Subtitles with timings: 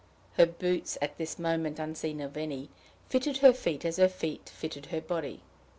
[0.35, 2.69] Her boots, at this moment unseen of any,
[3.07, 5.41] fitted her feet, as her feet fitted her body.